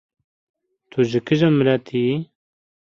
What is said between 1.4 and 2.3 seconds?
miletî yî?